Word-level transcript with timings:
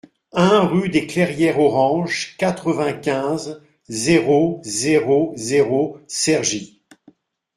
un 0.33 0.61
rue 0.61 0.89
des 0.89 1.05
Clairières 1.05 1.59
Orange, 1.59 2.33
quatre-vingt-quinze, 2.39 3.61
zéro 3.87 4.59
zéro 4.63 5.31
zéro, 5.37 5.99
Cergy 6.07 6.81